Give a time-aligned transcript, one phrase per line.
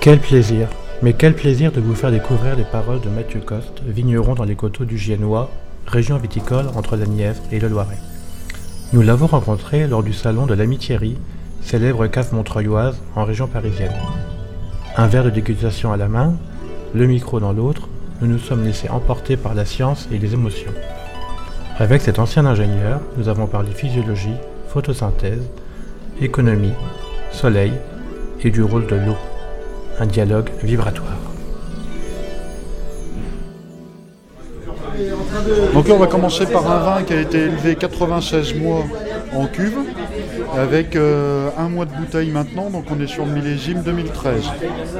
[0.00, 0.68] Quel plaisir,
[1.02, 4.54] mais quel plaisir de vous faire découvrir les paroles de Mathieu Coste, vigneron dans les
[4.54, 5.50] coteaux du Giennois,
[5.88, 7.98] région viticole entre la Nièvre et le Loiret.
[8.92, 11.18] Nous l'avons rencontré lors du salon de l'Amitiérie,
[11.62, 13.92] célèbre cave montreuilloise en région parisienne.
[14.96, 16.36] Un verre de dégustation à la main,
[16.94, 17.88] le micro dans l'autre,
[18.20, 20.72] nous nous sommes laissés emporter par la science et les émotions.
[21.76, 24.36] Avec cet ancien ingénieur, nous avons parlé physiologie,
[24.68, 25.50] photosynthèse,
[26.20, 26.74] économie,
[27.32, 27.72] soleil
[28.44, 29.16] et du rôle de l'eau.
[30.00, 31.16] Un dialogue vibratoire.
[35.74, 38.84] Donc là, on va commencer par un vin qui a été élevé 96 mois
[39.34, 39.78] en cuve,
[40.56, 44.44] avec euh, un mois de bouteille maintenant, donc on est sur le millésime 2013.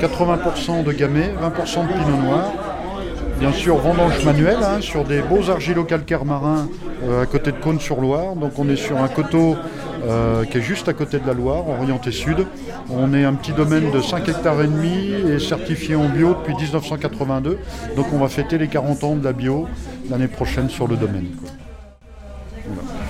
[0.01, 2.53] 80% de gamay, 20% de pinot noir.
[3.39, 6.69] Bien sûr, vendange manuelle hein, sur des beaux argilo-calcaires marins
[7.05, 8.35] euh, à côté de Cône-sur-Loire.
[8.35, 9.57] Donc on est sur un coteau
[10.07, 12.47] euh, qui est juste à côté de la Loire, orienté sud.
[12.91, 16.55] On est un petit domaine de 5 hectares et demi et certifié en bio depuis
[16.55, 17.59] 1982.
[17.97, 19.67] Donc on va fêter les 40 ans de la bio
[20.11, 21.27] l'année prochaine sur le domaine.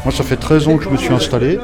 [0.05, 1.59] Moi, ça fait 13 ans que je me suis installé.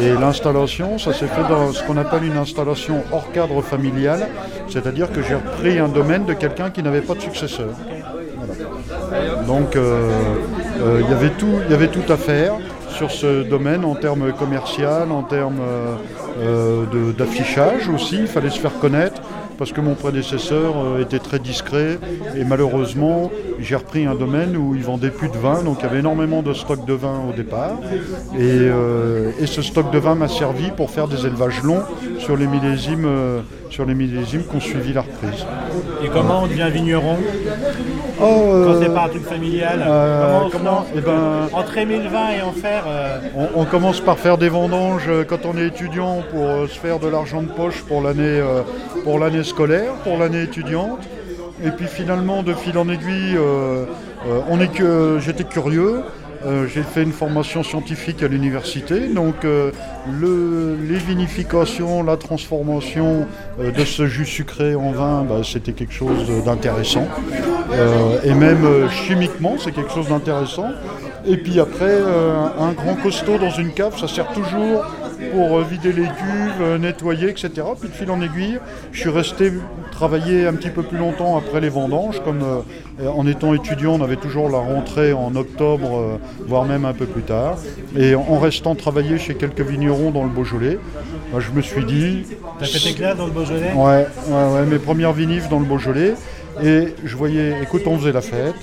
[0.00, 4.28] Et l'installation, ça s'est fait dans ce qu'on appelle une installation hors cadre familial.
[4.68, 7.70] C'est-à-dire que j'ai repris un domaine de quelqu'un qui n'avait pas de successeur.
[9.46, 10.10] Donc, euh,
[10.80, 12.54] euh, il y avait tout, il y avait tout à faire
[12.96, 15.60] sur ce domaine en termes commercial, en termes
[16.40, 18.16] euh, d'affichage aussi.
[18.20, 19.20] Il fallait se faire connaître
[19.58, 21.98] parce que mon prédécesseur euh, était très discret
[22.36, 25.86] et malheureusement j'ai repris un domaine où ils vendaient plus de vin, donc il y
[25.86, 27.78] avait énormément de stock de vin au départ
[28.38, 31.82] et, euh, ce stock de vin m'a servi pour faire des élevages longs
[32.18, 33.08] sur les millésimes
[33.70, 35.44] sur les millésimes qu'on suivi la reprise.
[36.04, 37.16] Et comment on devient vigneron
[38.20, 39.84] oh, Quand c'est pas un truc familial
[40.52, 42.84] comment, eh ben, Entre aimer le vin et en faire
[43.54, 47.42] on, commence par faire des vendanges quand on est étudiant pour se faire de l'argent
[47.42, 48.42] de poche pour l'année
[49.04, 51.00] pour l'année scolaire, pour l'année étudiante.
[51.64, 53.84] Et puis finalement, de fil en aiguille, euh,
[54.26, 56.02] euh, on est que j'étais curieux.
[56.44, 63.26] Euh, j'ai fait une formation scientifique à l'université, donc le, les vinifications, la transformation
[63.58, 67.06] de ce jus sucré en vin, bah, c'était quelque chose d'intéressant.
[68.24, 70.68] et même chimiquement, c'est quelque chose d'intéressant.
[71.26, 71.98] Et puis après,
[72.58, 74.84] un grand costaud dans une cave, ça sert toujours
[75.32, 77.50] pour euh, vider les cuves, euh, nettoyer, etc.
[77.78, 78.58] Puis de fil en aiguille,
[78.92, 79.52] je suis resté
[79.90, 82.22] travailler un petit peu plus longtemps après les vendanges.
[82.24, 86.94] Comme euh, en étant étudiant, on avait toujours la rentrée en octobre, voire même un
[86.94, 87.58] peu plus tard.
[87.96, 90.78] Et en restant travailler chez quelques vignerons dans le Beaujolais,
[91.38, 92.24] je me suis dit.
[92.58, 93.72] T'as fait tes classes dans le Beaujolais?
[93.74, 96.14] Ouais, ouais, ouais, mes premières vinifs dans le Beaujolais.
[96.62, 98.54] Et je voyais, écoute, on faisait la fête,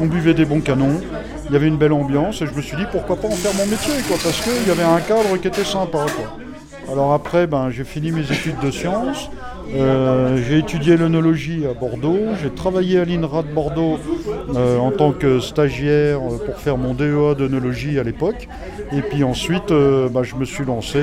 [0.00, 1.00] on buvait des bons canons,
[1.52, 3.52] il y avait une belle ambiance, et je me suis dit pourquoi pas en faire
[3.52, 6.06] mon métier, quoi, parce qu'il y avait un cadre qui était sympa.
[6.16, 6.38] Quoi.
[6.90, 9.28] Alors après, ben, j'ai fini mes études de sciences,
[9.74, 13.98] euh, j'ai étudié l'œnologie à Bordeaux, j'ai travaillé à l'INRA de Bordeaux
[14.56, 18.48] euh, en tant que stagiaire pour faire mon DEA d'œnologie à l'époque.
[18.90, 21.02] Et puis ensuite, euh, ben, je me suis lancé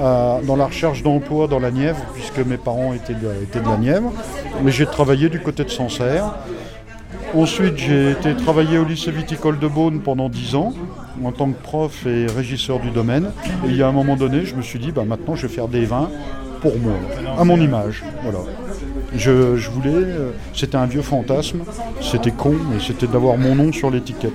[0.00, 4.12] dans la recherche d'emploi dans la Nièvre, puisque mes parents étaient de la Nièvre.
[4.64, 6.34] Mais j'ai travaillé du côté de Sancerre.
[7.34, 10.74] Ensuite, j'ai été travailler au lycée viticole de Beaune pendant 10 ans
[11.24, 13.30] en tant que prof et régisseur du domaine.
[13.64, 15.52] Et il y a un moment donné, je me suis dit, bah, maintenant je vais
[15.52, 16.10] faire des vins
[16.60, 16.92] pour moi,
[17.38, 18.04] à mon image.
[18.22, 18.38] Voilà.
[19.14, 19.30] Je,
[19.70, 21.60] voulais, euh, c'était un vieux fantasme,
[22.00, 24.32] c'était con, mais c'était d'avoir mon nom sur l'étiquette.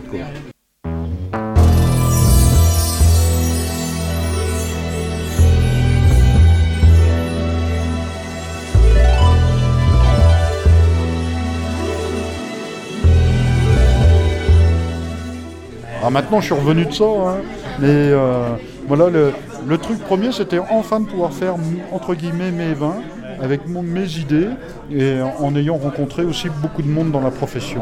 [16.08, 17.36] Alors maintenant, je suis revenu de ça, hein.
[17.80, 18.56] mais euh,
[18.88, 21.56] voilà, le, truc premier, c'était enfin de pouvoir faire,
[21.92, 22.96] entre guillemets, mes vins
[23.42, 24.48] avec mes idées
[24.90, 27.82] et en ayant rencontré aussi beaucoup de monde dans la profession.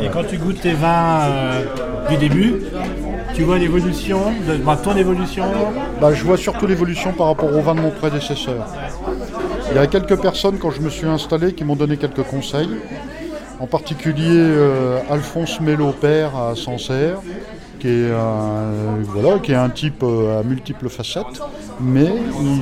[0.00, 1.64] Et quand tu goûtes tes vins euh,
[2.08, 2.54] du début,
[3.34, 4.20] tu vois l'évolution,
[4.64, 5.44] bah, ton évolution
[6.00, 8.66] bah, Je vois surtout l'évolution par rapport au vin de mon prédécesseur.
[9.70, 12.70] Il y a quelques personnes, quand je me suis installé, qui m'ont donné quelques conseils
[13.60, 17.20] en particulier euh, Alphonse Mello père à Sancerre,
[17.78, 21.40] qui est un, un type euh, à multiples facettes,
[21.78, 22.10] mais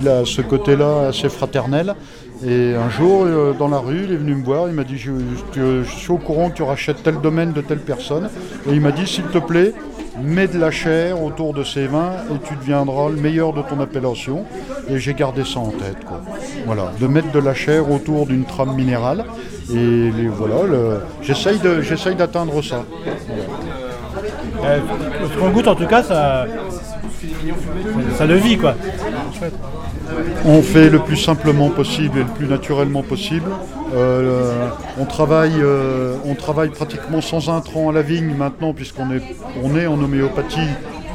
[0.01, 1.95] il a ce côté-là assez fraternel.
[2.45, 4.99] Et un jour, euh, dans la rue, il est venu me voir, il m'a dit
[4.99, 8.29] je, suis au courant que tu rachètes tel domaine de telle personne.
[8.69, 9.75] Et il m'a dit s'il te plaît,
[10.23, 13.81] mets de la chair autour de ces vins et tu deviendras le meilleur de ton
[13.81, 14.45] appellation.
[14.91, 15.97] Et j'ai gardé ça en tête.
[16.67, 19.25] Voilà, de mettre de la chair autour d'une trame minérale.
[19.75, 22.85] Et voilà, j'essaye d'atteindre ça.
[24.65, 24.79] Euh,
[25.33, 26.47] ce qu'on goûte en tout cas, ça,
[28.17, 28.75] Ça le vit quoi.
[30.45, 33.51] On fait le plus simplement possible et le plus naturellement possible.
[33.95, 34.69] Euh,
[34.99, 40.03] on, travaille, euh, on travaille pratiquement sans intrants à la vigne maintenant puisqu'on est, en
[40.03, 40.69] homéopathie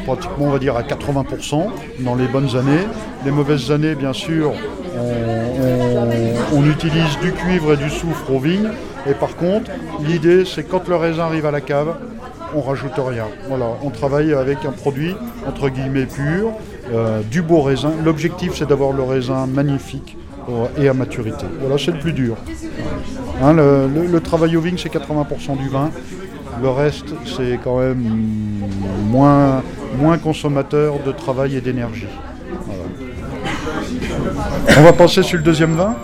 [0.05, 1.67] pratiquement on va dire à 80%
[1.99, 2.85] dans les bonnes années.
[3.25, 4.53] Les mauvaises années bien sûr
[6.53, 8.69] on, utilise du cuivre et du soufre aux vignes.
[9.07, 9.69] Et par contre
[10.01, 11.95] l'idée c'est quand le raisin arrive à la cave
[12.55, 13.27] on rajoute rien.
[13.83, 15.15] On travaille avec un produit
[15.47, 16.51] entre guillemets pur,
[16.91, 17.91] euh, du beau raisin.
[18.03, 20.17] L'objectif c'est d'avoir le raisin magnifique
[20.77, 21.45] et à maturité.
[21.59, 22.37] Voilà, c'est le plus dur.
[23.41, 25.89] Hein, le, travail au vigne c'est 80% du vin.
[26.61, 28.03] Le reste c'est quand même
[29.09, 29.63] moins,
[29.99, 32.07] moins consommateur de travail et d'énergie.
[34.77, 35.95] On va passer sur le deuxième vin.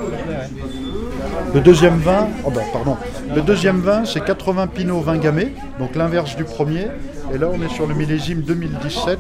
[1.54, 2.96] Le deuxième vin, oh ben, pardon,
[3.36, 6.88] le deuxième vin, c'est 80 Pinot vin gamay, donc l'inverse du premier.
[7.34, 9.20] Et là, on est sur le millésime 2017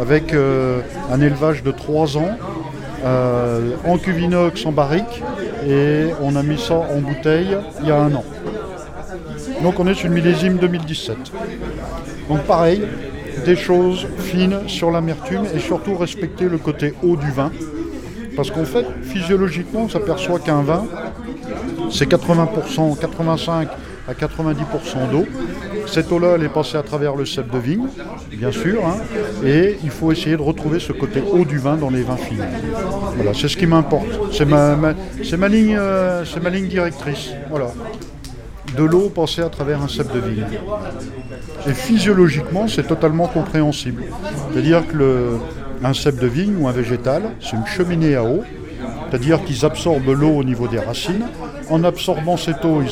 [0.00, 2.36] avec euh, un élevage de 3 ans
[3.04, 5.22] euh, en cuvinox en barrique
[5.66, 8.24] et on a mis ça en bouteille il y a un an.
[9.62, 11.16] Donc on est sur le millésime 2017.
[12.28, 12.82] Donc pareil,
[13.44, 17.50] des choses fines sur l'amertume et surtout respecter le côté haut du vin.
[18.36, 20.84] Parce qu'en fait, physiologiquement, on s'aperçoit qu'un vin,
[21.90, 23.68] c'est 80%, 85
[24.08, 25.24] à 90% d'eau.
[25.86, 27.86] Cette eau-là, elle est passée à travers le cep de vigne,
[28.32, 28.96] bien sûr, hein,
[29.44, 32.34] et il faut essayer de retrouver ce côté eau du vin dans les vins fins.
[33.16, 34.06] Voilà, c'est ce qui m'importe.
[34.32, 36.24] C'est ma, ligne, euh,
[36.68, 37.30] directrice.
[37.48, 37.70] Voilà.
[38.76, 40.46] De l'eau passée à travers un cep de vigne.
[41.66, 44.04] Et physiologiquement, c'est totalement compréhensible.
[44.52, 48.42] C'est-à-dire que le, cep de vigne ou un végétal, c'est une cheminée à eau,
[49.14, 51.26] c'est-à-dire qu'ils absorbent l'eau au niveau des racines.
[51.70, 52.82] En absorbant cette eau,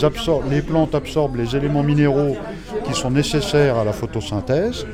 [0.48, 2.36] les plantes absorbent les éléments minéraux
[2.84, 4.86] qui sont nécessaires à la photosynthèse.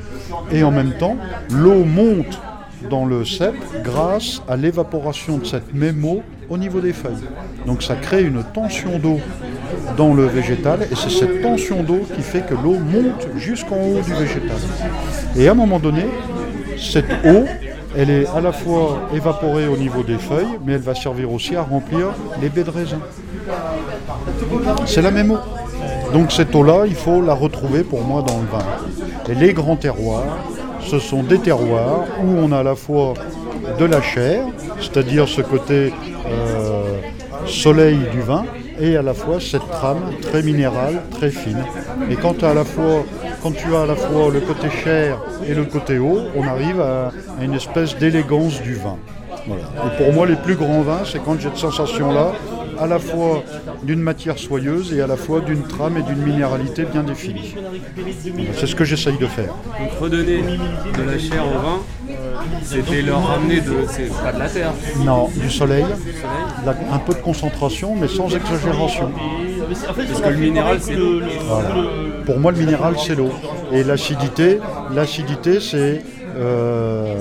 [0.51, 1.17] Et en même temps,
[1.51, 2.41] l'eau monte
[2.89, 3.53] dans le cep
[3.83, 7.27] grâce à l'évaporation de cette même eau au niveau des feuilles.
[7.67, 9.19] Donc ça crée une tension d'eau
[9.97, 14.01] dans le végétal et c'est cette tension d'eau qui fait que l'eau monte jusqu'en haut
[14.01, 14.57] du végétal.
[15.37, 16.05] Et à un moment donné,
[16.75, 17.45] cette eau
[17.99, 21.57] elle est à la fois évaporée au niveau des feuilles, mais elle va servir aussi
[21.57, 22.99] à remplir les baies de raisin.
[24.85, 25.39] C'est la même eau.
[26.13, 28.65] Donc cette eau-là, il faut la retrouver pour moi dans le vin.
[29.29, 30.37] Et les grands terroirs,
[30.79, 33.15] ce sont des terroirs où on a à la fois
[33.77, 34.45] de la chair,
[34.79, 35.91] c'est-à-dire ce côté
[36.25, 37.01] euh,
[37.45, 38.45] soleil du vin,
[38.79, 41.63] et à la fois cette trame très minérale, très fine.
[42.09, 43.03] Et quand, à la fois,
[43.43, 46.81] quand tu as à la fois le côté chair et le côté eau, on arrive
[46.81, 47.11] à,
[47.41, 48.97] une espèce d'élégance du vin.
[49.47, 52.33] Et pour moi, les plus grands vins, c'est quand j'ai cette sensation-là,
[52.79, 53.43] à la fois
[53.83, 57.55] d'une matière soyeuse et à la fois d'une trame et d'une minéralité bien définie.
[58.53, 59.53] C'est ce que j'essaye de faire.
[59.79, 61.79] Donc redonner de la chair au vin,
[62.63, 63.85] c'était leur ramener de.
[63.89, 64.71] C'est pas de la terre.
[65.03, 65.85] Non, du soleil,
[66.91, 69.11] un peu de concentration, mais sans exagération.
[69.95, 71.21] Parce que le minéral, c'est l'eau.
[72.25, 73.31] Pour moi, le minéral, c'est l'eau.
[73.71, 74.59] Et l'acidité,
[74.93, 76.01] l'acidité, c'est
[76.39, 77.15] euh,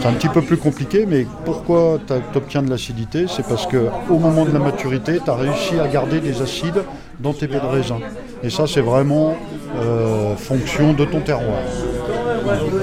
[0.00, 3.26] c'est un petit peu plus compliqué, mais pourquoi tu obtiens de l'acidité?
[3.28, 6.82] C'est parce qu'au moment de la maturité, tu as réussi à garder des acides
[7.18, 7.98] dans tes baies de raisin.
[8.42, 9.36] Et ça, c'est vraiment
[9.76, 11.58] euh, fonction de ton terroir.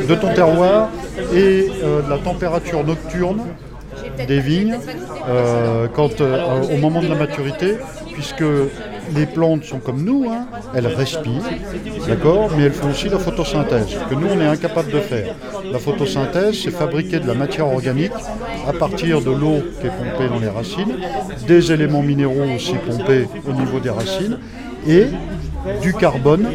[0.07, 0.89] De ton terroir
[1.33, 3.41] et euh, de la température nocturne
[4.27, 4.77] des vignes
[5.95, 7.77] quand, au moment de la maturité,
[8.11, 8.43] puisque
[9.15, 10.47] les plantes sont comme nous, hein.
[10.75, 11.49] elles respirent,
[12.07, 15.35] d'accord, mais elles font aussi la photosynthèse, que nous on est incapable de faire.
[15.71, 18.11] La photosynthèse, c'est fabriquer de la matière organique
[18.67, 20.95] à partir de l'eau qui est pompée dans les racines,
[21.47, 24.37] des éléments minéraux aussi pompés au niveau des racines,
[24.87, 25.07] et
[25.81, 26.47] du carbone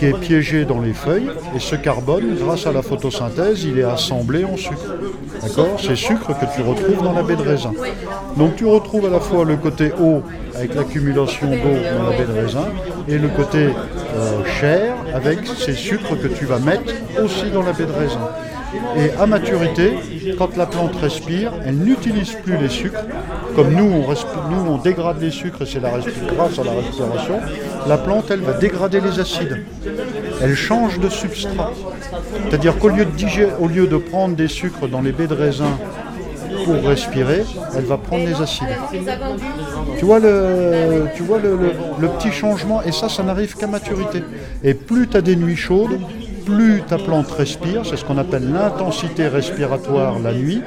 [0.00, 3.84] qui est piégé dans les feuilles, et ce carbone, grâce à la photosynthèse, il est
[3.84, 4.94] assemblé en sucre.
[5.42, 5.78] D'accord?
[5.78, 7.72] C'est sucre que tu retrouves dans la baie de raisin.
[8.38, 10.22] Donc tu retrouves à la fois le côté eau
[10.54, 12.68] avec l'accumulation d'eau dans la baie de raisin
[13.08, 13.58] et le côté
[14.16, 18.26] euh, chair avec ces sucres que tu vas mettre aussi dans la baie de raisin.
[18.96, 19.94] Et à maturité,
[20.38, 23.04] quand la plante respire, elle n'utilise plus les sucres.
[23.56, 27.40] Comme nous, on, nous, on dégrade les sucres c'est grâce à la respiration.
[27.86, 29.64] La plante, elle va dégrader les acides.
[30.42, 31.72] Elle change de substrat.
[32.48, 35.78] C'est-à-dire qu'au lieu, de lieu de prendre des sucres dans les baies de raisin
[36.64, 37.42] pour respirer,
[37.76, 38.66] elle va prendre les acides.
[39.98, 41.56] Tu vois le, tu vois le,
[41.98, 44.22] le petit changement, et ça, ça n'arrive qu'à maturité.
[44.62, 45.98] Et plus tu as des nuits chaudes,
[46.44, 50.62] plus ta plante respire, c'est ce qu'on appelle l'intensité respiratoire la nuit,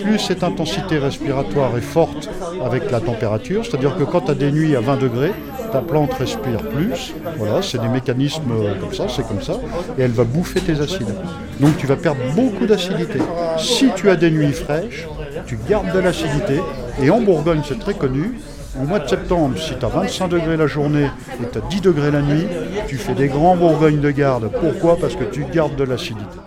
[0.00, 2.28] plus cette intensité respiratoire est forte
[2.64, 5.32] avec la température, c'est-à-dire que quand tu as des nuits à 20 degrés,
[5.72, 7.12] ta plante respire plus.
[7.36, 9.54] Voilà, c'est des mécanismes comme ça, c'est comme ça.
[9.98, 11.14] Et elle va bouffer tes acides.
[11.60, 13.18] Donc tu vas perdre beaucoup d'acidité.
[13.58, 15.06] Si tu as des nuits fraîches,
[15.46, 16.60] tu gardes de l'acidité.
[17.02, 18.38] Et en Bourgogne, c'est très connu,
[18.80, 21.10] au mois de septembre, si tu as 25 degrés la journée
[21.42, 22.46] et tu as 10 degrés la nuit,
[22.86, 24.50] tu fais des grands Bourgognes de garde.
[24.60, 24.96] Pourquoi?
[24.96, 26.38] Parce que tu gardes de l'acidité.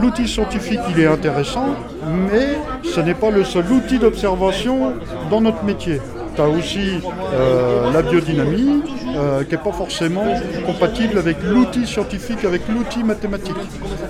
[0.00, 4.94] L'outil scientifique, il est intéressant, mais ce n'est pas le seul outil d'observation
[5.32, 5.98] dans notre métier.
[6.34, 7.00] Tu as aussi
[7.34, 8.82] euh, la biodynamie,
[9.16, 10.26] euh, qui n'est pas forcément
[10.66, 13.56] compatible avec l'outil scientifique, avec l'outil mathématique.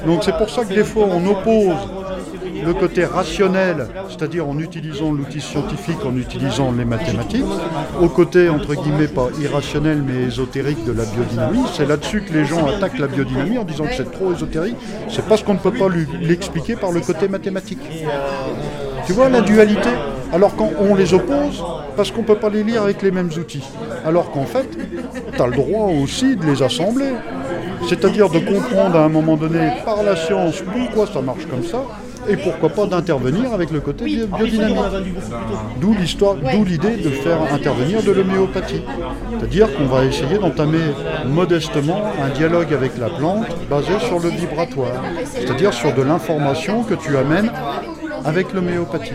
[0.04, 1.76] Donc c'est pour ça que des fois on oppose
[2.66, 7.52] le côté rationnel, c'est-à-dire en utilisant l'outil scientifique, en utilisant les mathématiques,
[8.00, 11.64] au côté, entre guillemets, pas irrationnel mais ésotérique de la biodynamie.
[11.72, 14.76] C'est là-dessus que les gens attaquent la biodynamie en disant que c'est trop ésotérique.
[15.08, 15.88] C'est parce qu'on ne peut pas
[16.20, 17.80] l'expliquer par le côté mathématique.
[19.06, 19.90] Tu vois la dualité?
[20.32, 21.62] Alors quand on les oppose,
[21.96, 23.64] parce qu'on ne peut pas les lire avec les mêmes outils.
[24.04, 24.68] Alors qu'en fait,
[25.34, 27.12] tu as le droit aussi de les assembler.
[27.88, 31.82] C'est-à-dire de comprendre à un moment donné par la science pourquoi ça marche comme ça,
[32.28, 34.76] et pourquoi pas d'intervenir avec le côté biodynamique.
[35.80, 38.82] D'où l'histoire, d'où l'idée de faire intervenir de l'homéopathie.
[39.30, 40.94] C'est-à-dire qu'on va essayer d'entamer
[41.26, 46.94] modestement un dialogue avec la plante basé sur le vibratoire, c'est-à-dire sur de l'information que
[46.94, 47.50] tu amènes
[48.24, 49.14] avec l'homéopathie.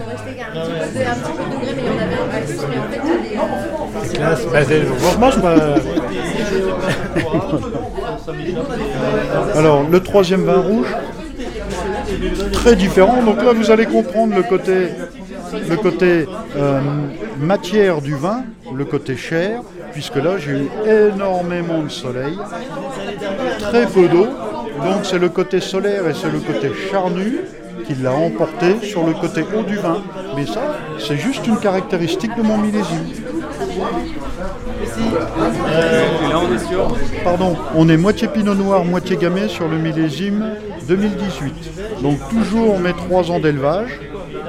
[9.56, 10.88] Alors, le troisième vin rouge,
[12.54, 13.22] très différent.
[13.24, 14.90] Donc là, vous allez comprendre le côté,
[15.70, 16.80] le côté euh,
[17.40, 19.62] matière du vin, le côté chair,
[19.94, 22.38] puisque là, j'ai eu énormément de soleil,
[23.60, 24.28] très peu d'eau.
[24.84, 27.40] Donc c'est le côté solaire et c'est le côté charnu
[27.88, 30.03] qui l'a emporté sur le côté haut du vin.
[30.36, 33.06] Mais ça, c'est juste une caractéristique de mon millésime.
[37.24, 40.46] Pardon, on est moitié pinot noir, moitié gamay sur le millésime
[40.88, 42.01] 2018.
[42.01, 44.00] Donc toujours mes trois ans d'élevage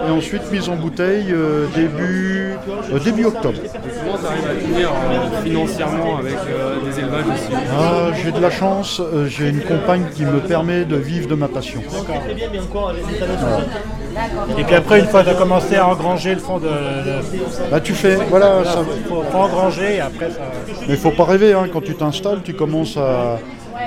[0.07, 2.48] et ensuite mise en bouteille euh, début,
[2.93, 3.59] euh, début octobre.
[3.62, 6.37] Comment tu arrives à tenir euh, financièrement avec
[6.85, 7.53] des élevages aussi?
[7.79, 11.49] Ah, j'ai de la chance, j'ai une compagne qui me permet de vivre de ma
[11.49, 11.81] passion.
[14.59, 16.69] Et puis après, une fois que tu as commencé à engranger le fond de.
[17.71, 18.85] Bah, tu fais, voilà, ça.
[19.09, 20.41] Faut, faut engranger et après ça.
[20.88, 23.38] Mais il faut pas rêver, hein, quand tu t'installes, tu commences à.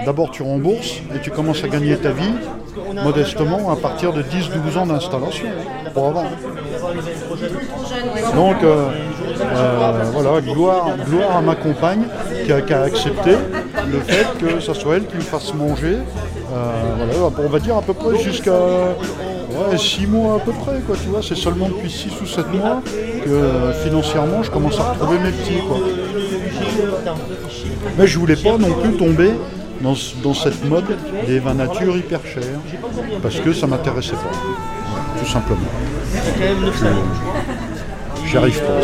[0.06, 2.34] D'abord, tu rembourses et tu commences à gagner ta vie
[3.04, 5.48] modestement à partir de 10-12 ans d'installation,
[5.94, 6.26] pour avant.
[8.36, 8.90] Donc, euh,
[9.42, 10.88] euh, voilà, gloire,
[11.36, 12.04] à ma compagne
[12.46, 13.32] qui a, accepté
[13.92, 15.98] le fait que ce soit elle qui me fasse manger.
[16.54, 18.52] Euh, voilà, on va dire à peu près jusqu'à
[19.76, 21.22] 6 mois à peu près, quoi, tu vois.
[21.22, 22.82] C'est seulement depuis 6 ou 7 mois
[23.24, 25.78] que financièrement je commence à retrouver mes petits, quoi.
[27.98, 29.32] Mais je voulais pas non plus tomber
[29.82, 30.98] dans, dans cette mode
[31.28, 32.60] des vins nature hyper chers,
[33.22, 35.60] parce que ça m'intéressait pas, tout simplement.
[38.26, 38.82] J'y arrive pas.